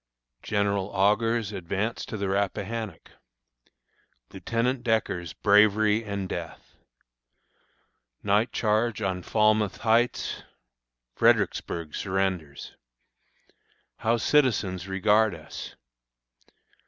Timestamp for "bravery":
5.33-6.03